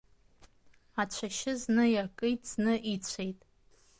Ацәашьы 1.01 1.53
зны 1.61 1.85
иакит, 1.93 2.41
зны 2.51 2.73
ицәеит… 2.93 3.39